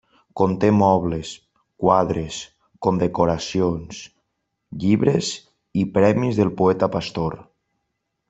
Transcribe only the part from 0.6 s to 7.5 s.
mobles, quadres, condecoracions, llibres i premis del poeta Pastor.